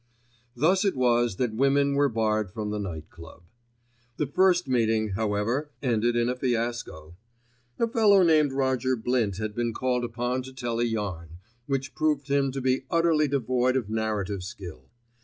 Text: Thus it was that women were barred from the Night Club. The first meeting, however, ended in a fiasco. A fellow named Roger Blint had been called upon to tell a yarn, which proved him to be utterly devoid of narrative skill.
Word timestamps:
Thus 0.55 0.83
it 0.83 0.95
was 0.95 1.35
that 1.35 1.53
women 1.53 1.93
were 1.93 2.09
barred 2.09 2.49
from 2.49 2.71
the 2.71 2.79
Night 2.79 3.11
Club. 3.11 3.43
The 4.17 4.25
first 4.25 4.67
meeting, 4.67 5.09
however, 5.09 5.69
ended 5.83 6.15
in 6.15 6.27
a 6.27 6.35
fiasco. 6.35 7.15
A 7.77 7.87
fellow 7.87 8.23
named 8.23 8.51
Roger 8.51 8.95
Blint 8.95 9.37
had 9.37 9.53
been 9.53 9.75
called 9.75 10.03
upon 10.03 10.41
to 10.41 10.53
tell 10.53 10.79
a 10.79 10.83
yarn, 10.85 11.37
which 11.67 11.93
proved 11.93 12.29
him 12.29 12.51
to 12.51 12.61
be 12.61 12.85
utterly 12.89 13.27
devoid 13.27 13.75
of 13.75 13.91
narrative 13.91 14.41
skill. 14.43 14.89